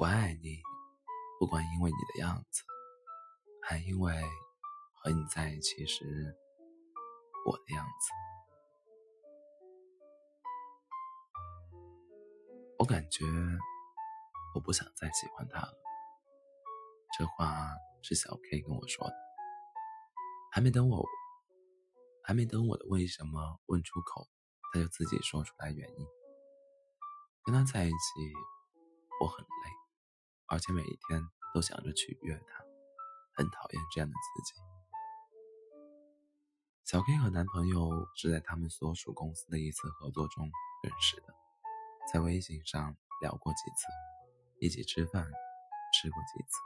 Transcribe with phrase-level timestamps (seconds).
[0.00, 0.62] 我爱你，
[1.38, 2.62] 不管因为你的样子，
[3.60, 4.14] 还因为
[4.94, 6.34] 和你在一起时
[7.44, 8.10] 我的样子。
[12.78, 13.26] 我感觉
[14.54, 15.74] 我不想再喜欢他了。
[17.18, 17.68] 这话
[18.00, 19.14] 是小 K 跟我说的。
[20.50, 21.04] 还没等我，
[22.24, 24.26] 还没等我的为什么问出口，
[24.72, 26.06] 他就自己说出来原因。
[27.44, 27.96] 跟他在一起，
[29.20, 29.79] 我很累。
[30.50, 31.22] 而且每一天
[31.54, 32.64] 都想着取悦他，
[33.36, 34.60] 很讨厌这样的自己。
[36.84, 40.50] 小 K 和男朋友是在他们所属公司的一次合作中
[40.82, 41.32] 认识的，
[42.12, 43.86] 在微信上聊过几次，
[44.58, 45.24] 一起吃饭
[45.94, 46.58] 吃过几次，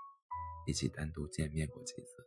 [0.66, 2.26] 一起单独见面过几次。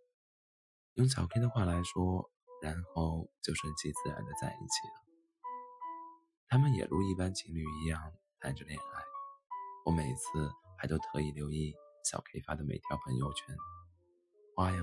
[0.94, 2.30] 用小 K 的话来说，
[2.62, 5.04] 然后就顺其自然的在一起了。
[6.48, 9.02] 他们也如一般情侣一样谈着恋爱，
[9.86, 10.52] 我每次。
[10.78, 13.56] 还都特意留意小 K 发的每条朋友圈，
[14.56, 14.80] 花样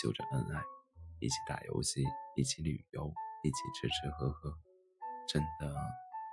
[0.00, 0.62] 秀着恩爱，
[1.20, 2.04] 一起打游戏，
[2.36, 4.56] 一起旅游，一起吃吃喝喝，
[5.26, 5.74] 真的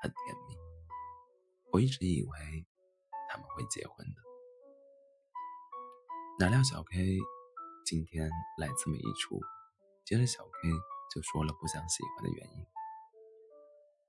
[0.01, 0.57] 很甜蜜。
[1.71, 2.65] 我一直以为
[3.29, 4.21] 他们会结婚的，
[6.39, 7.17] 哪料小 K
[7.85, 9.39] 今天来这么一出，
[10.05, 10.69] 接着小 K
[11.15, 12.65] 就说了不想喜欢的原因。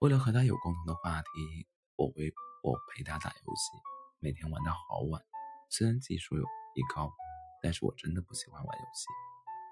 [0.00, 3.93] 为了和他有共同的话题，我为我陪他打游戏。
[4.24, 5.22] 每天玩到好晚，
[5.68, 7.12] 虽然技术有提高，
[7.60, 9.04] 但是我真的不喜欢玩游戏，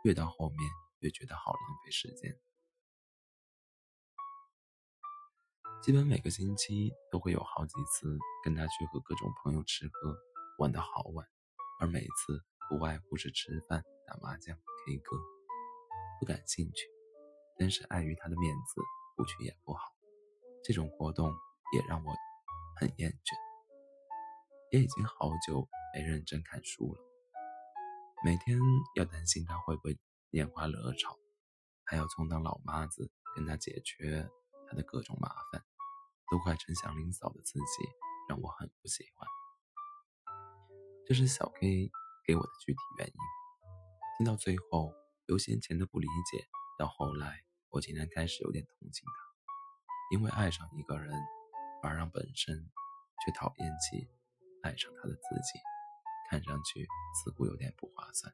[0.04, 2.38] 越到后面越觉得好浪费时间。
[5.82, 10.14] 基本每个星期都会有好几次跟他去和各种朋友吃喝，
[10.58, 11.26] 玩到好晚，
[11.80, 15.16] 而每次不外乎是吃饭、打麻将、K 歌。
[16.20, 16.86] 不感兴趣，
[17.58, 18.82] 但是碍于他的面子，
[19.16, 19.80] 不去也不好。
[20.62, 21.32] 这种活动
[21.74, 22.12] 也让我
[22.78, 23.51] 很厌倦。
[24.72, 27.00] 也已经好久没认真看书了，
[28.24, 28.58] 每天
[28.96, 29.98] 要担心他会不会
[30.30, 31.18] 拈花惹草，
[31.84, 34.26] 还要充当老妈子跟他解决
[34.66, 35.62] 他的各种麻烦，
[36.30, 37.86] 都快成祥林嫂的自己，
[38.30, 39.28] 让我很不喜欢。
[41.06, 41.90] 这是小 K
[42.26, 43.14] 给我的具体原因。
[44.16, 44.94] 听到最后，
[45.26, 46.46] 由先前的不理解，
[46.78, 51.12] 到后来我竟然开始有点同情他，因为爱上一个人，
[51.82, 52.70] 而让本身
[53.22, 54.08] 却讨厌起。
[54.62, 55.58] 爱上他的自己，
[56.30, 56.86] 看上去
[57.22, 58.32] 似乎有点不划算。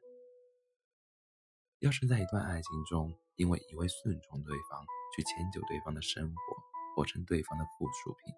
[1.79, 4.85] 要是在一段爱情中，因为一味顺从对方，
[5.15, 6.57] 去迁就对方的生活，
[6.95, 8.33] 活成对方的附属品，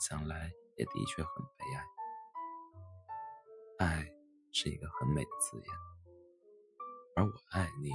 [0.00, 1.84] 想来也的确很悲哀。
[3.86, 4.06] 爱
[4.52, 5.66] 是一个很美的字眼，
[7.16, 7.90] 而我爱你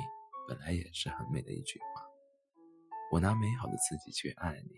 [0.48, 2.06] 本来也是很美的一句话。
[3.12, 4.70] 我拿美好的自己去爱你，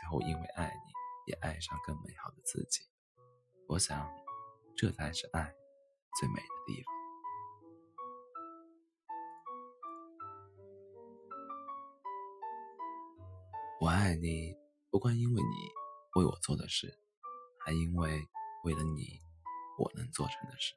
[0.00, 2.89] 最后因为爱你，也爱上更美好的自己。
[3.72, 4.04] 我想，
[4.76, 5.54] 这才是爱
[6.18, 6.92] 最美的地方。
[13.80, 14.56] 我爱你，
[14.90, 15.56] 不光因为你
[16.16, 16.98] 为我做的事，
[17.64, 18.20] 还因为
[18.64, 19.20] 为了你，
[19.78, 20.74] 我能做成的事。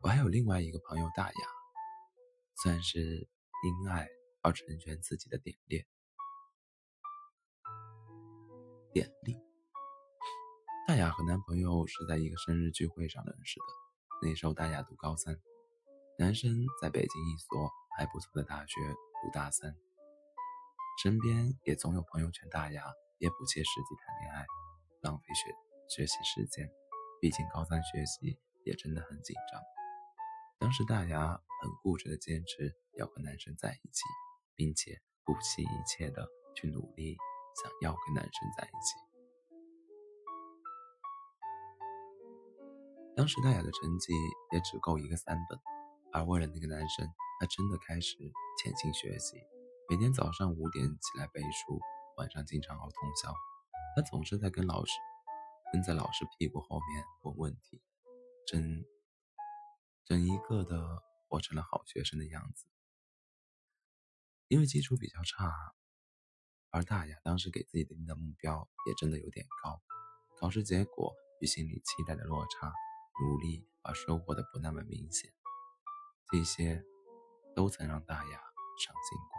[0.00, 1.48] 我还有另外一个朋友大雅，
[2.62, 3.28] 算是
[3.64, 4.08] 因爱
[4.40, 5.86] 而成全自己的典恋。
[8.94, 9.51] 典礼。
[10.84, 13.66] 大雅和男朋友是在一个生日聚会上认识的。
[14.20, 15.40] 那时候大雅读高三，
[16.18, 18.74] 男生在北京一所还不错的大学
[19.22, 19.76] 读大三。
[21.00, 22.82] 身边也总有朋友劝大雅
[23.18, 24.44] 也不切实际谈恋爱，
[25.02, 25.54] 浪费学
[25.88, 26.68] 学习时间。
[27.20, 29.62] 毕竟高三学习也真的很紧张。
[30.58, 34.02] 当时大雅很固执的坚持要和男生在一起，
[34.56, 37.16] 并且不惜一切的去努力
[37.62, 39.11] 想要跟男生在一起。
[43.14, 44.14] 当时大雅的成绩
[44.52, 45.60] 也只够一个三本，
[46.12, 47.06] 而为了那个男生，
[47.38, 48.16] 她真的开始
[48.58, 49.36] 潜心学习，
[49.90, 51.78] 每天早上五点起来背书，
[52.16, 53.34] 晚上经常熬通宵。
[53.94, 54.92] 她总是在跟老师
[55.70, 57.82] 跟在老师屁股后面问问题，
[58.46, 58.82] 整
[60.06, 62.64] 整一个的活成了好学生的样子。
[64.48, 65.74] 因为基础比较差，
[66.70, 69.82] 而大雅当时给自己定的目标也真的有点高，
[70.40, 72.72] 考试结果与心里期待的落差。
[73.22, 75.32] 努力而收获的不那么明显，
[76.30, 76.84] 这些
[77.54, 78.30] 都曾让大雅
[78.78, 79.38] 伤心过。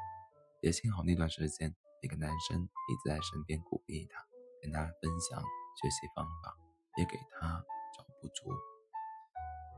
[0.61, 4.25] 也幸好那段时间，那个男生一直在身边鼓励她，
[4.61, 6.55] 跟她分享学习方法，
[6.97, 7.61] 也给她
[7.97, 8.49] 找不足。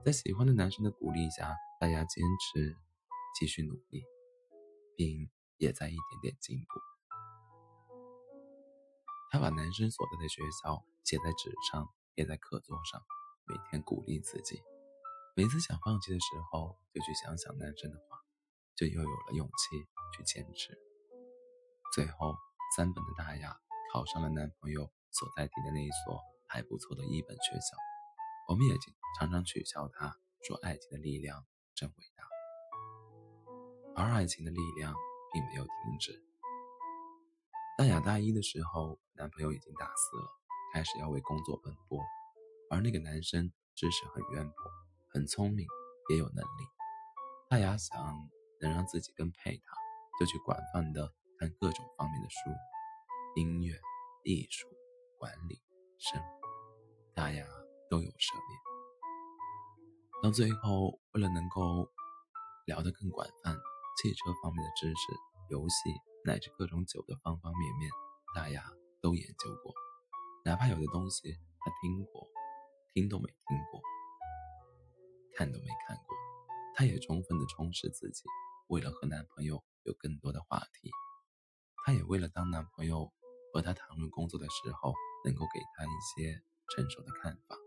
[0.05, 2.77] 在喜欢的男生的鼓励下，大雅坚持
[3.39, 4.05] 继续努力，
[4.95, 6.79] 并也在一点点进步。
[9.31, 11.89] 她把男生所在的学校写在纸上。
[12.17, 13.01] 贴在课桌上，
[13.47, 14.61] 每天鼓励自己。
[15.35, 18.17] 每次想放弃的时候，就去想想男生的话，
[18.75, 20.77] 就又有了勇气去坚持。
[21.93, 22.35] 最后，
[22.75, 23.55] 三本的大雅
[23.93, 27.77] 考上了男朋友所在地的那一所还不错的一本学校。
[28.47, 31.45] 我们也经常常取笑他，说爱情的力量
[31.75, 32.23] 真伟大。
[33.95, 34.93] 而爱情的力量
[35.31, 36.23] 并没有停止。
[37.77, 40.29] 大雅大一的时候，男朋友已经大四了，
[40.73, 42.01] 开始要为工作奔波。
[42.69, 44.55] 而那个男生知识很渊博，
[45.09, 45.67] 很聪明，
[46.09, 46.63] 也有能力。
[47.49, 48.29] 大雅想
[48.59, 49.77] 能让自己更配他，
[50.19, 52.37] 就去广泛的看各种方面的书，
[53.35, 53.79] 音乐、
[54.23, 54.67] 艺术、
[55.19, 55.61] 管理、
[55.99, 56.27] 生活，
[57.13, 57.45] 大雅
[57.89, 58.57] 都有涉猎。
[60.23, 61.91] 到最后，为了能够
[62.65, 63.55] 聊得更广泛，
[64.01, 65.13] 汽车方面的知识、
[65.49, 65.75] 游戏
[66.23, 67.91] 乃至各种酒的方方面面，
[68.33, 68.71] 大雅
[69.01, 69.73] 都研究过。
[70.43, 72.27] 哪怕有的东西他听过，
[72.95, 73.81] 听都没听过，
[75.35, 76.15] 看都没看过，
[76.73, 78.23] 她也充分的充实自己。
[78.69, 80.89] 为了和男朋友有更多的话题，
[81.83, 83.11] 她也为了当男朋友
[83.51, 84.93] 和他谈论工作的时候，
[85.25, 87.57] 能够给他一些成熟的看法。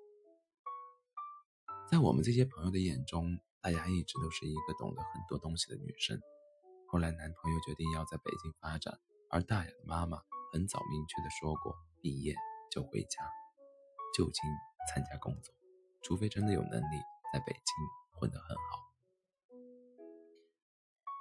[1.90, 6.18] 在我们这些朋友的眼中，大雅一直都是一个懂得很多东西的女生。
[6.86, 8.98] 后来男朋友决定要在北京发展，
[9.28, 10.22] 而大雅的妈妈
[10.54, 12.34] 很早明确的说过，毕业
[12.70, 13.30] 就回家，
[14.16, 14.42] 就近
[14.86, 15.54] 参加工作，
[16.02, 16.96] 除非真的有能力
[17.32, 17.62] 在北京
[18.18, 18.92] 混得很好。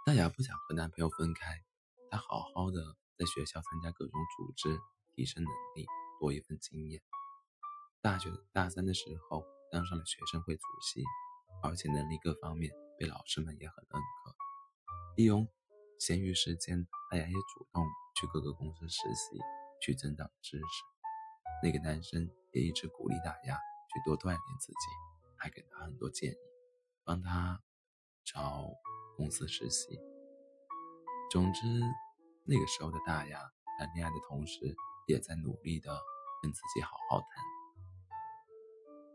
[0.06, 1.64] 大雅不想和男朋友分开，
[2.10, 4.80] 她好好的在学校参加各种组织，
[5.16, 5.86] 提升能力，
[6.20, 7.02] 多一份经验。
[8.02, 9.44] 大学大三的时候。
[9.70, 11.04] 当上了学生会主席，
[11.62, 14.34] 而且能力各方面被老师们也很认可。
[15.18, 15.46] 利用
[16.00, 19.38] 闲余时间，大雅也主动去各个公司实习，
[19.82, 20.97] 去增长知识。
[21.64, 23.56] 那个男生也一直鼓励大雅
[23.90, 24.88] 去多锻炼自己，
[25.38, 26.38] 还给他很多建议，
[27.04, 27.62] 帮他
[28.24, 28.70] 找
[29.16, 30.00] 公司实习。
[31.32, 31.62] 总之，
[32.46, 33.40] 那个时候的大雅
[33.80, 34.76] 谈恋爱的同时，
[35.08, 36.00] 也在努力的
[36.42, 37.28] 跟自己好好谈。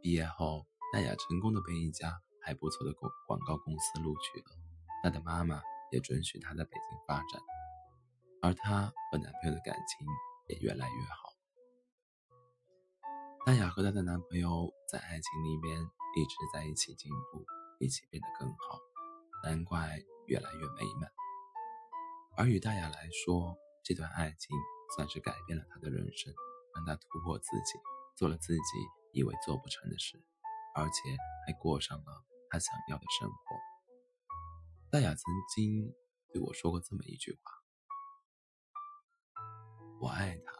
[0.00, 4.56] 毕业后，大雅成功的被一家还不错的广广告公司录取了，
[5.02, 7.40] 她的妈妈也准许她在北京发展，
[8.42, 10.06] 而她和男朋友的感情
[10.48, 11.31] 也越来越好。
[13.44, 15.80] 大雅和她的男朋友在爱情里面
[16.16, 17.44] 一直在一起进步，
[17.80, 18.78] 一起变得更好，
[19.42, 21.10] 难怪越来越美满。
[22.36, 24.56] 而与大雅来说，这段爱情
[24.96, 26.32] 算是改变了她的人生，
[26.74, 27.78] 让她突破自己，
[28.16, 28.60] 做了自己。
[29.14, 30.18] 以为做不成的事，
[30.74, 30.92] 而且
[31.46, 33.36] 还过上了她想要的生活。
[34.90, 35.24] 大雅曾
[35.54, 35.94] 经
[36.32, 37.40] 对我说过这么一句话
[40.00, 40.52] ：“我爱他，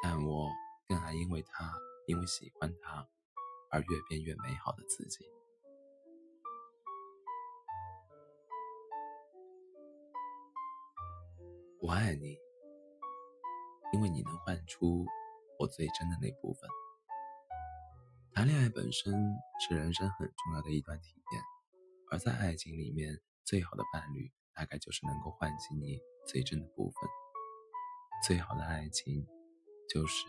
[0.00, 0.48] 但我
[0.88, 3.06] 更爱因为他，因为喜欢他
[3.70, 5.26] 而越变越美好的自己。”
[11.80, 12.38] 我爱你，
[13.92, 15.06] 因为你能唤出
[15.58, 16.68] 我最真的那部分。
[18.32, 19.12] 谈恋爱本身
[19.60, 21.42] 是人生很重要的一段体验，
[22.10, 27.10] 而在爱情里面，最好的伴侣大概就是能够唤醒你最真的部分。
[28.26, 29.26] 最好的爱情，
[29.88, 30.26] 就是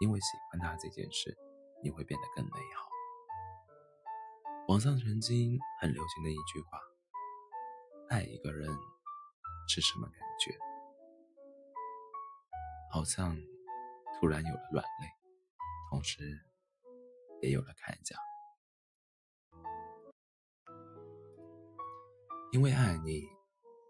[0.00, 1.38] 因为喜欢他这件事，
[1.82, 2.88] 你会变得更美好。
[4.68, 6.78] 网上曾经很流行的一句话
[8.10, 8.68] ：“爱一个人
[9.68, 10.58] 是什么感觉？”
[12.92, 13.36] 好像
[14.18, 15.08] 突然有了软肋，
[15.90, 16.46] 同时。
[17.42, 18.14] 也有了铠甲，
[22.52, 23.26] 因为爱你，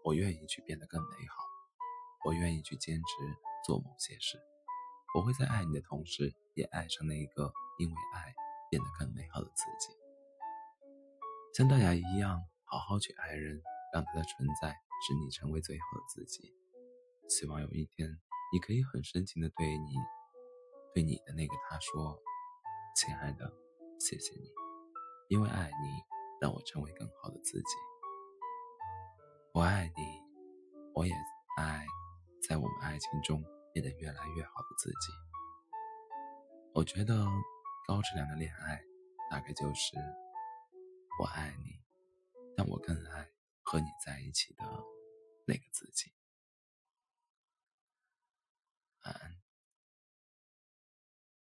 [0.05, 1.43] 我愿意去变得更美好，
[2.23, 3.03] 我愿意去坚持
[3.65, 4.41] 做某些事，
[5.13, 8.33] 我会在爱你的同时，也爱上那个因为爱
[8.69, 9.93] 变得更美好的自己。
[11.53, 13.61] 像大雅一样，好好去爱人，
[13.93, 14.69] 让他的存在
[15.05, 16.53] 使你成为最好的自己。
[17.27, 18.09] 希望有一天，
[18.53, 19.95] 你可以很深情的对你，
[20.93, 22.19] 对你的那个他说。
[22.93, 23.49] 亲爱的，
[24.01, 24.51] 谢谢你，
[25.29, 26.03] 因为爱你，
[26.41, 27.75] 让我成为更好的自己。
[29.53, 30.21] 我爱你，
[30.93, 31.13] 我也
[31.57, 31.85] 爱
[32.45, 33.41] 在我们爱情中
[33.73, 35.11] 变得越来越好的自己。
[36.73, 37.25] 我觉得
[37.87, 38.81] 高质量的恋爱，
[39.29, 39.97] 大概就是
[41.19, 41.79] 我爱你，
[42.55, 43.29] 但我更爱
[43.61, 44.63] 和你在一起的
[45.45, 46.13] 那个自己。
[49.05, 49.50] 晚安。